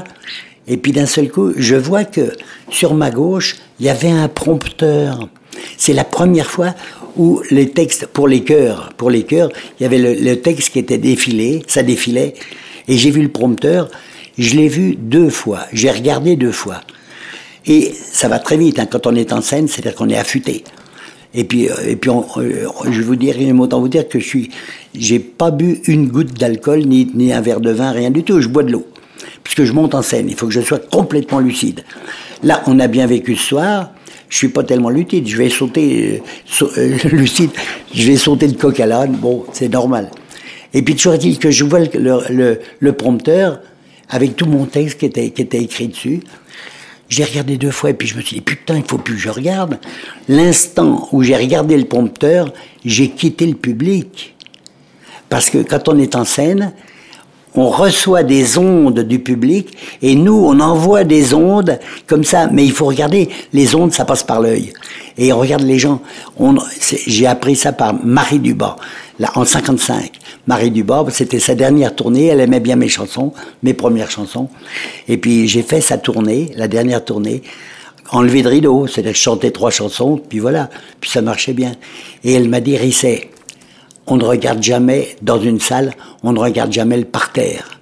Et 0.69 0.77
puis 0.77 0.93
d'un 0.93 1.07
seul 1.07 1.31
coup, 1.31 1.53
je 1.57 1.77
vois 1.77 2.05
que 2.05 2.33
sur 2.71 2.95
ma 2.95 3.11
gauche, 3.11 3.57
il 3.79 3.87
y 3.87 3.89
avait 3.89 4.11
un 4.11 4.29
prompteur. 4.29 5.29
C'est 5.77 5.93
la 5.93 6.05
première 6.05 6.51
fois 6.51 6.75
où 7.17 7.41
les 7.51 7.71
textes 7.71 8.07
pour 8.07 8.29
les 8.29 8.43
chœurs, 8.43 8.93
pour 8.97 9.11
les 9.11 9.23
chœurs, 9.23 9.51
il 9.79 9.85
y 9.85 9.87
avait 9.87 9.99
le, 9.99 10.37
texte 10.37 10.71
qui 10.71 10.79
était 10.79 10.99
défilé, 10.99 11.63
ça 11.67 11.83
défilait, 11.83 12.35
et 12.89 12.97
j'ai 12.99 13.11
vu 13.11 13.23
le 13.23 13.29
prompteur. 13.29 13.91
Je 14.39 14.55
l'ai 14.55 14.69
vu 14.69 14.97
deux 14.97 15.31
fois. 15.31 15.61
J'ai 15.73 15.91
regardé 15.91 16.37
deux 16.37 16.53
fois. 16.53 16.83
Et 17.65 17.93
ça 17.95 18.29
va 18.29 18.39
très 18.39 18.59
vite 18.59 18.79
hein, 18.79 18.87
quand 18.87 19.07
on 19.07 19.15
est 19.15 19.33
en 19.33 19.41
scène, 19.41 19.67
c'est-à-dire 19.67 19.95
qu'on 19.95 20.11
est 20.11 20.17
affûté. 20.17 20.63
Et 21.35 21.45
puis, 21.45 21.69
euh, 21.69 21.75
et 21.87 21.97
puis, 21.97 22.11
on- 22.11 22.25
euh, 22.37 22.67
je 22.91 23.03
vous 23.03 23.17
dire, 23.17 23.41
il 23.41 23.53
autant 23.61 23.81
vous 23.81 23.89
dire 23.89 24.09
que 24.09 24.21
je 24.21 24.27
suis, 24.27 24.51
j'ai 24.95 25.19
pas 25.19 25.51
bu 25.51 25.81
une 25.87 26.09
goutte 26.09 26.39
d'alcool 26.39 26.81
ni, 26.87 27.11
ni 27.15 27.33
un 27.33 27.41
verre 27.41 27.61
de 27.61 27.71
vin, 27.71 27.93
rien 27.93 28.11
du 28.11 28.23
tout. 28.23 28.41
Je 28.41 28.49
bois 28.49 28.63
de 28.63 28.73
l'eau, 28.73 28.87
puisque 29.47 29.63
je 29.63 29.73
monte 29.73 29.95
en 29.95 30.03
scène. 30.03 30.29
Il 30.29 30.35
faut 30.35 30.49
que 30.49 30.53
je 30.53 30.61
sois 30.61 30.81
complètement 30.81 31.39
lucide. 31.39 31.85
Là, 32.43 32.65
on 32.67 32.81
a 32.81 32.89
bien 32.89 33.07
vécu 33.07 33.37
ce 33.37 33.47
soir. 33.47 33.91
Je 34.29 34.39
suis 34.39 34.49
pas 34.49 34.65
tellement 34.65 34.91
lucide. 34.91 35.29
Je 35.29 35.37
vais 35.37 35.49
sauter, 35.51 36.21
euh, 36.61 36.67
euh, 36.79 36.99
lucide. 37.13 37.51
Je 37.95 38.09
vais 38.09 38.17
sauter 38.17 38.49
de 38.49 38.57
coq 38.57 38.81
à 38.81 38.87
l'âne. 38.87 39.13
Bon, 39.13 39.45
c'est 39.53 39.69
normal. 39.69 40.11
Et 40.75 40.83
puis 40.83 40.97
toujours 40.97 41.15
est-il 41.15 41.39
que 41.39 41.53
je 41.53 41.63
vois 41.63 41.79
le, 41.79 41.89
le, 41.95 42.19
le- 42.31 42.61
le 42.81 42.93
prompteur 42.93 43.61
avec 44.09 44.35
tout 44.35 44.47
mon 44.47 44.65
texte 44.65 44.99
qui 44.99 45.07
était, 45.07 45.31
qui 45.31 45.43
était 45.43 45.63
écrit 45.63 45.87
dessus. 45.87 46.23
J'ai 47.09 47.23
regardé 47.23 47.57
deux 47.57 47.71
fois 47.71 47.91
et 47.91 47.95
puis 47.95 48.09
je 48.09 48.17
me 48.17 48.21
suis 48.23 48.35
dit 48.35 48.43
putain, 48.43 48.79
il 48.79 48.83
faut 48.85 48.99
plus 48.99 49.15
que 49.15 49.21
je 49.21 49.29
regarde. 49.29 49.79
L'instant 50.29 51.09
où 51.13 51.23
j'ai 51.23 51.37
regardé 51.37 51.77
le 51.77 51.85
prompteur, 51.85 52.53
j'ai 52.85 53.11
quitté 53.11 53.47
le 53.47 53.55
public. 53.55 54.35
Parce 55.29 55.51
que 55.51 55.59
quand 55.59 55.89
on 55.89 55.99
est 56.01 56.17
en 56.17 56.25
scène, 56.25 56.73
on 57.57 57.71
reçoit 57.71 58.23
des 58.23 58.59
ondes 58.59 59.01
du 59.01 59.19
public 59.19 59.77
et 60.03 60.15
nous, 60.15 60.35
on 60.35 60.61
envoie 60.61 61.05
des 61.05 61.35
ondes 61.35 61.79
comme 62.07 62.25
ça. 62.25 62.49
Mais 62.53 62.65
il 62.65 62.73
faut 62.73 62.87
regarder, 62.87 63.29
les 63.53 63.75
ondes, 63.75 63.93
ça 63.93 64.05
passe 64.05 64.23
par 64.23 64.41
l'œil. 64.41 64.73
Et 65.19 65.33
on 65.33 65.39
regarde 65.39 65.63
les 65.63 65.79
gens. 65.79 66.01
J'ai 67.07 67.27
appris 67.27 67.57
ça 67.57 67.73
par 67.73 67.95
Marie 68.05 68.39
Dubas, 68.39 68.77
là, 69.19 69.31
en 69.35 69.45
55. 69.45 70.13
Marie 70.47 70.71
Dubas, 70.71 71.07
c'était 71.11 71.41
sa 71.41 71.55
dernière 71.55 71.95
tournée. 71.95 72.27
Elle 72.27 72.41
aimait 72.41 72.61
bien 72.61 72.77
mes 72.77 72.89
chansons, 72.89 73.33
mes 73.63 73.73
premières 73.73 74.11
chansons. 74.11 74.49
Et 75.09 75.17
puis 75.17 75.49
j'ai 75.49 75.63
fait 75.63 75.81
sa 75.81 75.97
tournée, 75.97 76.51
la 76.57 76.69
dernière 76.69 77.05
tournée, 77.05 77.43
enlevé 78.11 78.43
de 78.43 78.49
rideau. 78.49 78.87
C'est-à-dire 78.87 79.13
que 79.13 79.19
je 79.19 79.23
chantais 79.23 79.51
trois 79.51 79.71
chansons, 79.71 80.21
puis 80.29 80.39
voilà. 80.39 80.69
Puis 81.01 81.11
ça 81.11 81.23
marchait 81.23 81.55
bien. 81.55 81.73
Et 82.23 82.35
elle 82.35 82.49
m'a 82.49 82.61
dit, 82.61 82.77
Risset, 82.77 83.31
on 84.07 84.17
ne 84.17 84.25
regarde 84.25 84.63
jamais 84.63 85.17
dans 85.23 85.41
une 85.41 85.61
salle, 85.61 85.95
on 86.23 86.33
ne 86.33 86.39
regarde 86.39 86.73
jamais 86.73 86.97
le 86.97 87.05
parterre. 87.05 87.81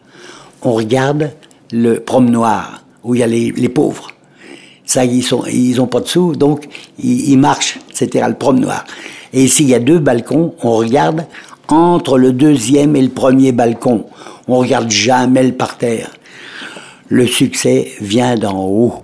On 0.63 0.73
regarde 0.73 1.33
le 1.71 2.01
promenoir 2.01 2.83
où 3.03 3.15
il 3.15 3.21
y 3.21 3.23
a 3.23 3.27
les, 3.27 3.69
pauvres. 3.69 4.09
Ça, 4.87 5.05
ils 5.05 5.23
sont, 5.23 5.45
ils 5.47 5.81
ont 5.81 5.87
pas 5.87 6.01
de 6.01 6.09
sous, 6.09 6.35
donc 6.35 6.67
ils, 6.99 7.37
marchent, 7.37 7.79
etc. 7.91 8.25
Le 8.29 8.35
promenoir. 8.35 8.85
Et 9.33 9.49
s'il 9.49 9.69
y 9.69 9.75
a 9.75 9.79
deux 9.81 9.99
balcons, 9.99 10.55
on 10.63 10.73
regarde 10.73 11.27
entre 11.69 12.19
le 12.19 12.33
deuxième 12.33 12.97
et 12.97 13.03
le 13.03 13.11
premier 13.11 13.53
balcon. 13.53 14.07
On 14.49 14.59
regarde 14.59 14.91
jamais 14.91 15.43
le 15.43 15.53
parterre. 15.53 16.11
Le 17.09 17.27
succès 17.27 17.93
vient 18.01 18.37
d'en 18.37 18.59
haut. 18.59 19.03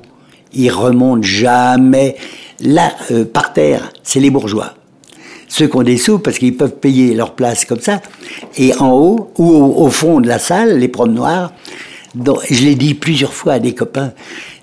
Il 0.52 0.70
remonte 0.70 1.24
jamais. 1.24 2.16
Là, 2.60 2.92
euh, 3.10 3.24
par 3.24 3.52
terre, 3.52 3.90
c'est 4.02 4.20
les 4.20 4.30
bourgeois 4.30 4.74
ceux 5.50 5.66
qui 5.66 5.76
ont 5.76 5.82
des 5.82 5.98
sous 5.98 6.20
parce 6.20 6.38
qu'ils 6.38 6.56
peuvent 6.56 6.76
payer 6.76 7.12
leur 7.12 7.34
place 7.34 7.66
comme 7.66 7.80
ça. 7.80 8.00
Et 8.56 8.72
en 8.76 8.92
haut, 8.92 9.32
ou 9.36 9.50
au, 9.52 9.90
fond 9.90 10.20
de 10.20 10.28
la 10.28 10.38
salle, 10.38 10.78
les 10.78 10.90
noirs, 11.08 11.52
dont, 12.14 12.38
je 12.48 12.64
l'ai 12.64 12.76
dit 12.76 12.94
plusieurs 12.94 13.34
fois 13.34 13.54
à 13.54 13.58
des 13.58 13.74
copains, 13.74 14.12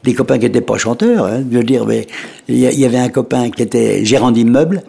des 0.04 0.14
copains 0.14 0.40
qui 0.40 0.46
n'étaient 0.46 0.62
pas 0.62 0.78
chanteurs, 0.78 1.26
hein, 1.26 1.44
je 1.52 1.58
veux 1.58 1.64
dire, 1.64 1.86
mais 1.86 2.08
il 2.48 2.58
y 2.60 2.86
avait 2.86 2.98
un 2.98 3.10
copain 3.10 3.52
qui 3.52 3.64
était 3.64 4.06
gérant 4.06 4.32
d'immeuble, 4.32 4.82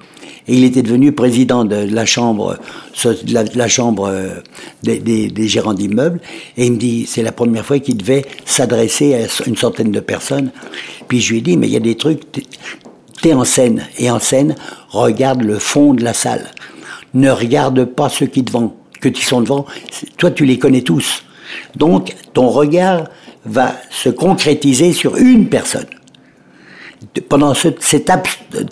et 0.47 0.57
il 0.57 0.65
était 0.65 0.83
devenu 0.83 1.13
président 1.13 1.65
de 1.65 1.77
la 1.77 2.07
chambre, 2.07 2.57
la, 3.27 3.69
chambre 3.69 4.09
euh, 4.09 4.29
des, 4.83 4.99
des, 4.99 5.29
des 5.29 5.49
gérants 5.49 5.75
d'immeubles. 5.75 6.21
Et 6.57 6.67
il 6.67 6.73
me 6.73 6.79
dit, 6.79 7.05
c'est 7.07 7.23
la 7.23 7.33
première 7.33 7.67
fois 7.67 7.81
qu'il 7.81 7.99
devait 7.99 8.25
s'adresser 8.47 9.15
à 9.15 9.27
une 9.47 9.57
centaine 9.57 9.91
de 9.93 10.01
personnes. 10.01 10.51
Puis 11.07 11.21
je 11.21 11.33
lui 11.33 11.39
ai 11.39 11.43
dit, 11.43 11.57
mais 11.59 11.67
il 11.67 11.75
y 11.75 11.77
a 11.77 11.81
des 11.81 11.97
trucs, 11.97 12.23
t'es 13.23 13.35
en 13.35 13.45
scène. 13.45 13.87
Et 13.99 14.11
en 14.11 14.19
scène, 14.19 14.55
regarde 14.91 15.43
le 15.43 15.59
fond 15.59 15.95
de 15.95 16.05
la 16.05 16.15
salle. 16.15 16.51
Ne 17.15 17.31
regarde 17.31 17.85
pas 17.85 18.09
ceux 18.09 18.27
qui 18.27 18.45
que 19.01 19.09
tu 19.09 19.25
sont 19.25 19.41
devant. 19.41 19.67
Toi, 20.17 20.31
tu 20.31 20.45
les 20.45 20.59
connais 20.59 20.83
tous. 20.83 21.23
Donc, 21.77 22.15
ton 22.35 22.49
regard 22.49 23.05
va 23.45 23.75
se 23.91 24.09
concrétiser 24.09 24.93
sur 24.93 25.17
une 25.17 25.49
personne. 25.49 25.87
Pendant 27.29 27.55
ce, 27.55 27.69
cet 27.79 28.11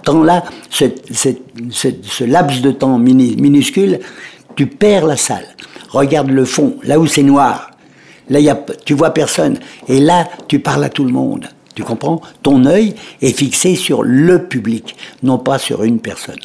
temps-là, 0.02 0.44
ce, 0.70 2.24
laps 2.24 2.60
de 2.60 2.72
temps 2.72 2.98
minuscule, 2.98 4.00
tu 4.56 4.66
perds 4.66 5.06
la 5.06 5.16
salle. 5.16 5.46
Regarde 5.90 6.30
le 6.30 6.44
fond, 6.44 6.76
là 6.82 6.98
où 6.98 7.06
c'est 7.06 7.22
noir. 7.22 7.70
Là, 8.28 8.40
tu 8.84 8.94
vois 8.94 9.10
personne. 9.10 9.58
Et 9.88 10.00
là, 10.00 10.28
tu 10.48 10.58
parles 10.58 10.84
à 10.84 10.88
tout 10.88 11.04
le 11.04 11.12
monde. 11.12 11.48
Tu 11.76 11.84
comprends? 11.84 12.22
Ton 12.42 12.64
œil 12.64 12.94
est 13.20 13.36
fixé 13.36 13.76
sur 13.76 14.02
le 14.02 14.44
public, 14.44 14.96
non 15.22 15.36
pas 15.36 15.58
sur 15.58 15.84
une 15.84 16.00
personne. 16.00 16.38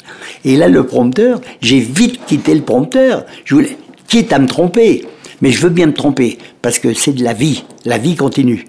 Et 0.44 0.56
là, 0.56 0.68
le 0.68 0.86
prompteur, 0.86 1.40
j'ai 1.62 1.80
vite 1.80 2.20
quitté 2.26 2.54
le 2.54 2.60
prompteur. 2.60 3.24
Je 3.46 3.54
voulais, 3.54 3.78
quitte 4.08 4.30
à 4.34 4.38
me 4.38 4.46
tromper, 4.46 5.06
mais 5.40 5.50
je 5.50 5.62
veux 5.62 5.70
bien 5.70 5.86
me 5.86 5.94
tromper 5.94 6.36
parce 6.60 6.78
que 6.78 6.92
c'est 6.92 7.14
de 7.14 7.24
la 7.24 7.32
vie. 7.32 7.64
La 7.86 7.96
vie 7.96 8.14
continue. 8.14 8.66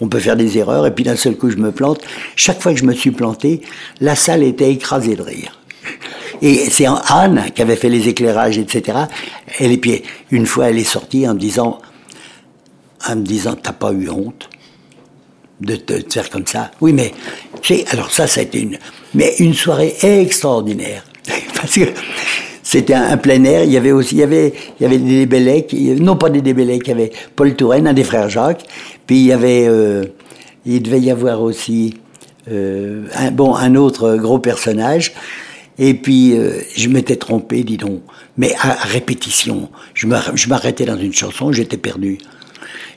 On 0.00 0.06
peut 0.06 0.20
faire 0.20 0.36
des 0.36 0.56
erreurs 0.56 0.86
et 0.86 0.94
puis 0.94 1.02
d'un 1.02 1.16
seul 1.16 1.36
coup, 1.36 1.50
je 1.50 1.56
me 1.56 1.72
plante. 1.72 2.00
Chaque 2.36 2.62
fois 2.62 2.72
que 2.72 2.78
je 2.78 2.84
me 2.84 2.94
suis 2.94 3.10
planté, 3.10 3.62
la 4.00 4.14
salle 4.14 4.44
était 4.44 4.70
écrasée 4.70 5.16
de 5.16 5.22
rire. 5.22 5.60
Et 6.42 6.54
c'est 6.70 6.86
Anne 7.08 7.46
qui 7.56 7.60
avait 7.60 7.74
fait 7.74 7.88
les 7.88 8.08
éclairages, 8.08 8.58
etc. 8.58 8.98
Et 9.58 9.76
puis, 9.78 10.04
une 10.30 10.46
fois, 10.46 10.70
elle 10.70 10.78
est 10.78 10.84
sortie 10.84 11.28
en 11.28 11.34
me 11.34 11.40
disant, 11.40 11.80
en 13.08 13.16
me 13.16 13.22
disant, 13.22 13.56
t'as 13.60 13.72
pas 13.72 13.92
eu 13.92 14.08
honte? 14.08 14.48
De 15.64 15.76
te 15.76 16.12
faire 16.12 16.30
comme 16.30 16.46
ça. 16.46 16.70
Oui, 16.80 16.92
mais, 16.92 17.12
alors 17.90 18.10
ça, 18.10 18.26
ça 18.26 18.40
a 18.40 18.44
été 18.44 18.60
une, 18.60 18.78
mais 19.14 19.34
une 19.38 19.54
soirée 19.54 19.94
extraordinaire. 20.02 21.04
Parce 21.54 21.74
que 21.74 21.84
c'était 22.62 22.94
un, 22.94 23.16
plein 23.16 23.42
air. 23.44 23.64
Il 23.64 23.70
y 23.70 23.76
avait 23.76 23.92
aussi, 23.92 24.16
il 24.16 24.18
y 24.18 24.22
avait, 24.22 24.52
il 24.78 24.82
y 24.82 24.86
avait 24.86 24.98
des 24.98 25.26
Débélec, 25.26 25.72
non 26.00 26.16
pas 26.16 26.30
des 26.30 26.42
Débélec, 26.42 26.82
il 26.86 26.88
y 26.88 26.92
avait 26.92 27.12
Paul 27.36 27.54
Touraine, 27.54 27.86
un 27.86 27.92
des 27.92 28.04
frères 28.04 28.28
Jacques. 28.28 28.64
Puis 29.06 29.16
il 29.16 29.26
y 29.26 29.32
avait, 29.32 29.66
euh, 29.68 30.04
il 30.66 30.82
devait 30.82 31.00
y 31.00 31.10
avoir 31.10 31.42
aussi, 31.42 31.94
euh, 32.50 33.06
un, 33.14 33.30
bon, 33.30 33.54
un 33.54 33.74
autre 33.74 34.16
gros 34.16 34.38
personnage. 34.38 35.12
Et 35.78 35.94
puis, 35.94 36.36
euh, 36.36 36.60
je 36.76 36.88
m'étais 36.88 37.16
trompé, 37.16 37.64
dis 37.64 37.76
donc. 37.76 38.00
Mais 38.36 38.54
à, 38.60 38.74
répétition, 38.74 39.68
je 39.94 40.06
m'arrêtais 40.06 40.84
dans 40.84 40.98
une 40.98 41.12
chanson, 41.12 41.52
j'étais 41.52 41.76
perdu. 41.76 42.18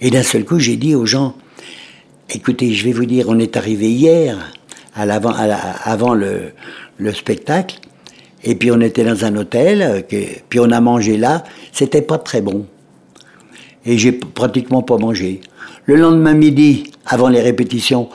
Et 0.02 0.12
d'un 0.12 0.24
seul 0.24 0.46
coup, 0.46 0.60
j'ai 0.60 0.76
dit 0.76 0.96
aux 0.96 1.06
gens, 1.06 1.36
Écoutez, 2.30 2.74
je 2.74 2.84
vais 2.84 2.92
vous 2.92 3.06
dire, 3.06 3.28
on 3.30 3.40
est 3.40 3.56
arrivé 3.56 3.90
hier, 3.90 4.52
avant 4.94 6.14
le, 6.14 6.52
le, 6.98 7.14
spectacle, 7.14 7.80
et 8.44 8.56
puis 8.56 8.70
on 8.70 8.82
était 8.82 9.06
dans 9.06 9.24
un 9.24 9.34
hôtel, 9.38 9.82
euh, 9.82 10.02
puis 10.50 10.60
on 10.60 10.72
a 10.72 10.82
mangé 10.82 11.16
là. 11.16 11.46
C'était 11.72 12.02
pas 12.02 12.18
très 12.18 12.42
bon. 12.42 12.66
Et 13.86 13.98
j'ai 13.98 14.12
pratiquement 14.12 14.82
pas 14.82 14.98
mangé. 14.98 15.40
Le 15.86 15.96
lendemain 15.96 16.34
midi, 16.34 16.92
avant 17.06 17.30
les 17.30 17.40
répétitions, 17.40 18.10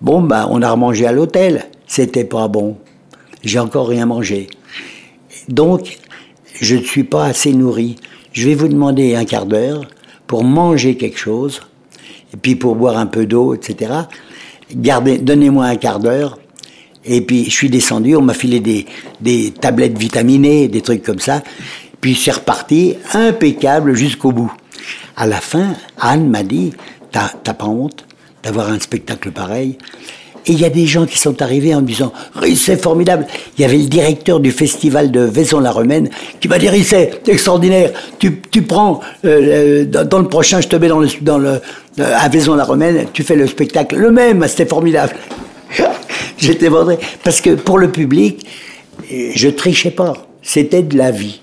bon, 0.00 0.22
ben, 0.22 0.48
on 0.50 0.60
a 0.60 0.70
remangé 0.72 1.06
à 1.06 1.12
l'hôtel. 1.12 1.66
C'était 1.86 2.24
pas 2.24 2.48
bon. 2.48 2.78
J'ai 3.44 3.60
encore 3.60 3.86
rien 3.86 4.06
mangé. 4.06 4.48
Donc, 5.48 6.00
je 6.60 6.74
ne 6.74 6.82
suis 6.82 7.04
pas 7.04 7.26
assez 7.26 7.52
nourri. 7.52 7.94
Je 8.32 8.48
vais 8.48 8.54
vous 8.54 8.66
demander 8.66 9.14
un 9.14 9.24
quart 9.24 9.46
d'heure 9.46 9.82
pour 10.26 10.42
manger 10.42 10.96
quelque 10.96 11.18
chose 11.18 11.60
et 12.32 12.36
puis 12.36 12.56
pour 12.56 12.76
boire 12.76 12.98
un 12.98 13.06
peu 13.06 13.26
d'eau, 13.26 13.54
etc. 13.54 13.92
Gardez, 14.74 15.18
donnez-moi 15.18 15.66
un 15.66 15.76
quart 15.76 16.00
d'heure. 16.00 16.38
Et 17.04 17.20
puis 17.20 17.44
je 17.44 17.50
suis 17.50 17.70
descendu, 17.70 18.16
on 18.16 18.22
m'a 18.22 18.34
filé 18.34 18.60
des, 18.60 18.86
des 19.20 19.50
tablettes 19.50 19.98
vitaminées, 19.98 20.68
des 20.68 20.82
trucs 20.82 21.02
comme 21.02 21.18
ça. 21.18 21.42
Puis 22.00 22.14
c'est 22.14 22.32
reparti, 22.32 22.96
impeccable 23.12 23.94
jusqu'au 23.94 24.32
bout. 24.32 24.52
À 25.16 25.26
la 25.26 25.40
fin, 25.40 25.74
Anne 25.98 26.28
m'a 26.28 26.42
dit, 26.42 26.72
t'as 27.10 27.28
pas 27.54 27.66
honte 27.66 28.06
d'avoir 28.42 28.70
un 28.70 28.80
spectacle 28.80 29.30
pareil 29.30 29.78
et 30.46 30.52
il 30.52 30.60
y 30.60 30.64
a 30.64 30.70
des 30.70 30.86
gens 30.86 31.06
qui 31.06 31.18
sont 31.18 31.40
arrivés 31.42 31.74
en 31.74 31.80
me 31.80 31.86
disant 31.86 32.12
c'est 32.54 32.80
formidable. 32.80 33.26
Il 33.56 33.62
y 33.62 33.64
avait 33.64 33.78
le 33.78 33.86
directeur 33.86 34.40
du 34.40 34.50
festival 34.50 35.10
de 35.10 35.20
Vaison-la-Romaine 35.20 36.10
qui 36.40 36.48
m'a 36.48 36.58
dit 36.58 36.68
c'est 36.84 37.28
extraordinaire. 37.28 37.92
Tu, 38.18 38.62
prends 38.62 39.00
euh, 39.24 39.84
dans 39.84 40.18
le 40.18 40.28
prochain, 40.28 40.60
je 40.60 40.68
te 40.68 40.76
mets 40.76 40.88
dans 40.88 41.00
le, 41.00 41.08
dans 41.20 41.38
le 41.38 41.60
à 41.98 42.28
Vaison-la-Romaine, 42.28 43.06
tu 43.12 43.22
fais 43.22 43.36
le 43.36 43.46
spectacle 43.46 43.96
le 43.96 44.10
même. 44.10 44.46
C'était 44.48 44.66
formidable. 44.66 45.14
J'étais 46.38 46.68
vendredi 46.68 47.02
parce 47.22 47.40
que 47.40 47.50
pour 47.50 47.78
le 47.78 47.90
public, 47.90 48.46
je 49.10 49.48
trichais 49.48 49.90
pas. 49.90 50.14
C'était 50.42 50.82
de 50.82 50.96
la 50.96 51.10
vie. 51.10 51.40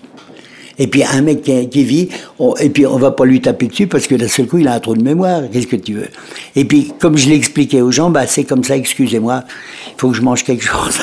Et 0.80 0.88
puis 0.88 1.04
un 1.04 1.22
mec 1.22 1.44
qui, 1.44 1.84
vit, 1.84 2.10
et 2.60 2.70
puis 2.70 2.88
on 2.88 2.98
va 2.98 3.12
pas 3.12 3.26
lui 3.26 3.42
taper 3.42 3.68
dessus 3.68 3.88
parce 3.88 4.08
que 4.08 4.16
d'un 4.16 4.30
seul 4.30 4.48
coup 4.48 4.58
il 4.58 4.68
a 4.68 4.74
un 4.74 4.80
trou 4.80 4.96
de 4.96 5.04
mémoire. 5.04 5.42
Qu'est-ce 5.52 5.68
que 5.68 5.76
tu 5.76 5.94
veux? 5.94 6.08
Et 6.56 6.64
puis 6.64 6.94
comme 7.00 7.18
je 7.18 7.30
l'expliquais 7.30 7.82
aux 7.82 7.92
gens, 7.92 8.10
bah 8.10 8.26
c'est 8.26 8.46
comme 8.46 8.64
ça. 8.64 8.78
Excusez-moi, 8.78 9.44
il 9.88 9.94
faut 9.98 10.10
que 10.10 10.16
je 10.16 10.22
mange 10.22 10.44
quelque 10.44 10.64
chose. 10.64 10.98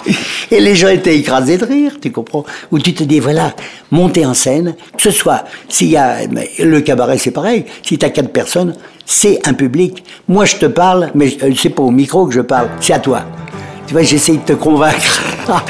et 0.50 0.60
les 0.60 0.76
gens 0.76 0.88
étaient 0.88 1.16
écrasés 1.16 1.56
de 1.56 1.64
rire, 1.64 1.96
tu 2.00 2.12
comprends? 2.12 2.44
Ou 2.70 2.78
tu 2.78 2.92
te 2.92 3.04
dis 3.04 3.20
voilà, 3.20 3.54
monter 3.90 4.26
en 4.26 4.34
scène, 4.34 4.74
que 4.96 5.02
ce 5.02 5.10
soit 5.10 5.44
s'il 5.68 5.88
y 5.88 5.96
a 5.96 6.18
le 6.58 6.80
cabaret, 6.82 7.16
c'est 7.16 7.30
pareil. 7.30 7.64
Si 7.82 7.96
tu 7.96 8.04
as 8.04 8.10
quatre 8.10 8.30
personnes, 8.30 8.74
c'est 9.06 9.40
un 9.48 9.54
public. 9.54 10.04
Moi 10.28 10.44
je 10.44 10.56
te 10.56 10.66
parle, 10.66 11.10
mais 11.14 11.36
euh, 11.42 11.52
c'est 11.56 11.70
pas 11.70 11.82
au 11.82 11.90
micro 11.90 12.26
que 12.26 12.34
je 12.34 12.42
parle, 12.42 12.68
c'est 12.80 12.92
à 12.92 12.98
toi. 12.98 13.24
Tu 13.86 13.94
vois, 13.94 14.02
j'essaye 14.02 14.38
de 14.38 14.42
te 14.42 14.52
convaincre. 14.52 15.22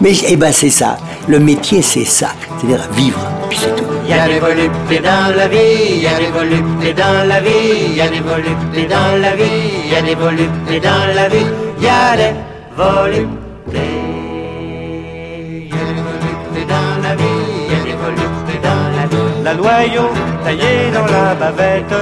Mais 0.00 0.12
eh 0.26 0.36
ben 0.36 0.52
c'est 0.52 0.70
ça. 0.70 0.96
Le 1.26 1.38
métier 1.38 1.82
c'est 1.82 2.04
ça. 2.04 2.30
C'est-à-dire 2.58 2.88
vivre. 2.92 3.20
Puis 3.48 3.58
c'est 3.58 3.74
tout. 3.74 3.84
Il 4.04 4.10
y 4.10 4.18
a 4.18 4.26
des 4.26 4.40
voluptés 4.40 5.00
dans 5.00 5.36
la 5.36 5.48
vie, 5.48 5.96
il 5.96 6.02
y 6.02 6.06
a 6.06 6.18
des 6.18 6.26
voluptés 6.26 6.94
dans 6.94 7.28
la 7.28 7.40
vie, 7.40 7.50
il 7.90 7.96
y 7.96 8.00
a 8.00 8.08
des 8.08 8.20
voluptés 8.20 8.86
dans 8.86 9.20
la 9.20 9.36
vie, 9.36 9.44
il 9.84 9.92
y 9.92 9.96
a 9.96 10.02
des 10.02 10.14
voluptés 10.14 10.80
dans 10.80 11.14
la 11.14 11.28
vie, 11.28 11.46
il 11.78 11.84
y 11.84 11.88
a 11.88 12.16
des 12.16 12.34
voluptés. 12.76 13.38
Il 13.70 15.68
y 15.68 15.74
a 15.74 15.84
des 15.88 16.02
voluptés 16.08 16.66
dans 16.74 17.02
la 17.02 17.14
vie, 17.14 17.24
il 17.66 17.72
y 17.72 17.76
a 17.76 17.84
des 17.84 17.96
voluptés 18.04 18.60
dans 18.62 18.86
la 18.96 19.04
vie. 19.06 19.44
La 19.44 19.54
loyau 19.54 20.08
taillée 20.42 20.90
dans 20.92 21.06
la 21.06 21.34
bavette, 21.34 21.96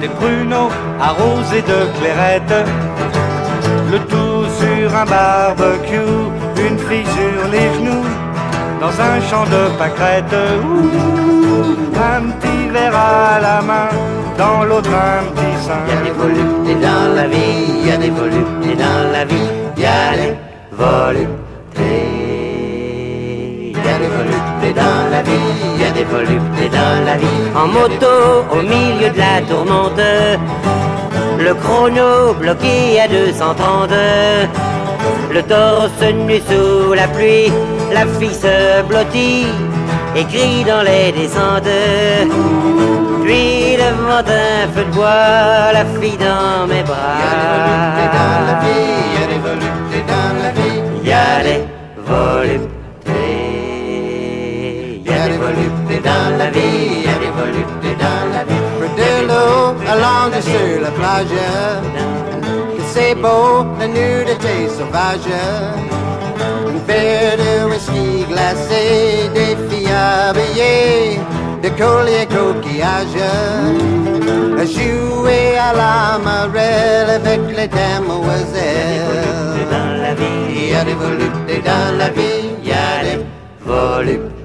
des 0.00 0.08
pruneaux 0.08 0.70
arrosés 1.00 1.62
de 1.62 1.78
clairette, 1.98 2.54
le 3.90 3.98
tout 4.10 4.46
sur 4.60 4.94
un 4.94 5.04
barbecue, 5.04 6.30
une 6.56 6.78
fille 6.78 7.06
sur 7.06 7.48
les 7.50 7.68
genoux, 7.74 8.06
dans 8.80 9.00
un 9.00 9.20
champ 9.28 9.44
de 9.44 9.76
pâquerettes. 9.78 10.34
un 12.14 12.22
petit 12.38 12.68
verre 12.72 12.96
à 12.96 13.40
la 13.40 13.60
main, 13.62 13.88
dans 14.36 14.64
l'autre 14.64 14.90
un 14.90 15.24
petit 15.32 15.64
sein. 15.64 15.80
Il 15.88 15.94
y 15.94 15.96
a 15.96 16.02
des 16.02 16.10
voluptés 16.10 16.74
dans 16.86 17.14
la 17.14 17.26
vie, 17.26 17.64
il 17.80 17.88
y 17.88 17.90
a 17.90 17.96
des 17.96 18.10
voluptés 18.10 18.76
dans 18.76 19.12
la 19.12 19.24
vie, 19.24 19.48
il 19.76 19.82
y 19.82 19.86
a 19.86 20.16
des 20.20 20.34
voluptés. 20.72 21.38
Il 23.70 23.84
y 23.84 23.90
a 23.94 23.98
des 23.98 24.10
voluptés 24.18 24.72
dans 24.74 25.10
la 25.10 25.22
vie, 25.22 25.48
il 25.74 25.80
y 25.80 25.84
a 25.84 25.90
des 25.90 26.04
voluptés 26.04 26.68
dans 26.68 27.04
la 27.04 27.16
vie. 27.16 27.26
En 27.56 27.66
moto, 27.68 28.14
au 28.52 28.62
milieu 28.62 29.10
de 29.10 29.18
la 29.18 29.40
tourmente, 29.48 30.38
le 31.38 31.54
chrono 31.54 32.34
bloqué 32.34 33.00
à 33.00 33.08
230. 33.08 33.90
Le 35.32 35.42
torse 35.42 36.12
nu 36.26 36.40
sous 36.48 36.94
la 36.94 37.06
pluie, 37.08 37.52
la 37.92 38.06
fille 38.18 38.34
se 38.34 38.82
blottit 38.82 39.46
et 40.16 40.24
crie 40.24 40.64
dans 40.64 40.82
les 40.82 41.12
descentes. 41.12 41.68
Puis 43.24 43.76
devant 43.76 44.24
un 44.24 44.68
feu 44.74 44.84
de 44.84 44.92
bois, 44.94 45.72
la 45.72 45.84
fille 46.00 46.16
dans 46.16 46.66
mes 46.66 46.82
bras. 46.82 46.96
Il 48.62 48.76
y 49.14 49.22
a 49.22 49.26
des 49.26 49.38
voluptés 49.38 50.04
dans 50.06 50.32
la 50.42 50.50
vie, 50.50 50.80
il 51.02 51.08
y 51.08 51.12
a 51.12 51.42
des 51.42 51.62
voluptés. 52.06 52.78
Il 55.00 55.08
y 55.08 55.08
a 55.08 55.08
des 55.08 55.08
voluptés. 55.08 55.08
Il 55.08 55.10
y 55.10 55.14
a 55.14 55.28
des 55.28 55.38
voluptés 55.38 56.00
dans 56.04 56.38
la 56.38 56.50
vie, 56.50 56.60
il 56.98 57.04
y 57.04 57.08
a 57.08 57.18
des 57.18 57.32
voluptés 57.40 57.96
dans 58.04 58.24
la 58.34 58.42
vie. 58.44 58.62
Près 58.78 58.90
de 59.00 59.26
l'eau, 59.28 59.74
allongé 59.90 60.40
sur 60.42 60.80
la 60.82 60.90
plage, 60.90 61.36
que 62.76 62.82
c'est 62.92 63.14
beau, 63.14 63.66
la 63.78 63.86
nudité 63.88 64.68
sauvage. 64.68 65.30
Verre 66.88 67.36
de 67.36 67.68
whisky 67.70 68.24
glacé, 68.30 69.28
des 69.34 69.54
filles 69.68 69.92
habillées 69.92 71.20
de 71.62 71.68
colliers 71.80 72.26
coquillages. 72.26 73.28
Jouer 74.74 75.58
à 75.58 75.72
la 75.74 76.18
marelle 76.18 77.10
avec 77.20 77.40
les 77.56 77.68
demoiselles. 77.68 79.18
Il 80.50 80.70
y 80.70 80.74
a 80.74 80.84
des 80.84 80.94
voluptés 80.94 81.62
dans 81.70 81.98
la 81.98 82.08
vie, 82.08 82.56
il 82.62 82.68
y 82.68 82.72
a 82.72 83.04
des 83.04 83.24
voluptés. 83.66 84.37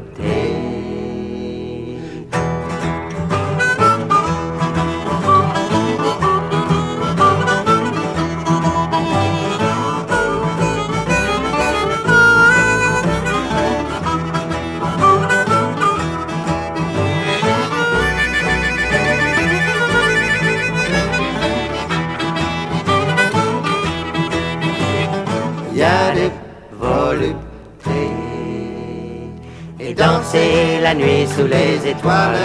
Et 30.34 30.40
danser 30.40 30.82
la 30.82 30.94
nuit 30.94 31.28
sous 31.28 31.46
les 31.46 31.90
étoiles. 31.90 32.36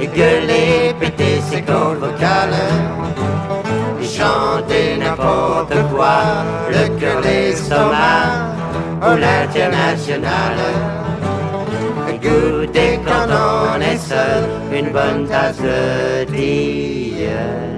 Et 0.00 0.06
gueuler, 0.06 0.94
péter 0.98 1.40
ses 1.50 1.62
cordes 1.62 1.98
vocales. 1.98 2.54
Et 4.00 4.06
chanter 4.06 4.96
n'importe 4.98 5.74
quoi. 5.92 6.44
Le 6.70 6.88
cœur, 6.98 7.20
l'estomac 7.20 8.54
ou 9.02 9.16
l'international. 9.16 10.58
Goûter 12.22 12.98
quand 13.06 13.28
on 13.30 13.80
est 13.80 13.96
seul 13.96 14.44
une 14.72 14.90
bonne 14.90 15.28
tasse 15.28 15.58
de 15.58 16.24
tilleul. 16.24 17.77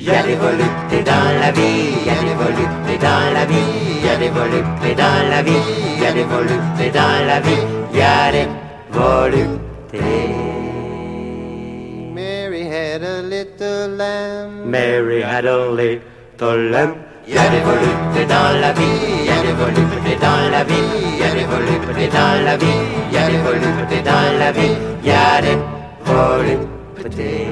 Il 0.00 0.04
y 0.04 0.10
a 0.10 0.22
des 0.22 0.36
voluptés 0.36 1.02
dans 1.02 1.40
la 1.40 1.50
vie, 1.50 1.90
il 2.00 2.06
y 2.06 2.10
a 2.10 2.14
des 2.22 2.34
voluptés 2.34 2.98
dans 2.98 3.32
la 3.34 3.44
vie, 3.44 3.56
il 3.98 4.06
y 4.06 4.08
a 4.08 4.16
des 4.16 4.28
voluptés 4.28 4.94
dans 4.94 5.28
la 5.28 5.42
vie, 5.42 5.52
il 5.96 6.00
y 6.00 6.06
a 6.06 6.12
des 6.12 6.22
voluptés 6.22 6.90
dans 6.90 7.26
la 7.26 7.40
vie, 7.40 7.64
il 7.92 7.98
y 7.98 8.02
a 8.02 8.30
des 8.30 8.46
voluptés. 8.92 9.98
Mary 12.14 12.68
had 12.68 13.02
a 13.02 13.22
little 13.22 13.88
lamb. 13.88 14.70
Mary 14.70 15.20
had 15.20 15.46
a 15.46 15.66
little 15.68 16.70
lamb. 16.70 16.94
Il 17.26 17.34
y 17.34 17.38
a 17.38 17.48
des 17.48 17.60
voluptés 17.60 18.26
dans 18.26 18.60
la 18.60 18.72
vie, 18.72 18.82
il 19.18 19.26
y 19.26 19.30
a 19.30 19.42
des 19.42 19.52
voluptés 19.52 20.16
dans 20.20 20.48
la 20.52 20.62
vie, 20.62 20.74
il 21.12 21.18
y 21.18 21.24
a 21.24 21.34
des 21.34 21.44
voluptés 21.44 22.08
dans 22.08 22.44
la 22.44 22.56
vie, 22.56 22.66
il 23.10 23.14
y 23.14 23.18
a 23.18 23.26
des 23.28 23.38
voluptés 23.38 24.02
dans 24.02 24.38
la 24.38 24.52
vie, 24.52 24.76
il 25.02 25.08
y 25.08 25.12
a 25.12 25.40
des 25.42 25.58
voluptés. 26.04 27.47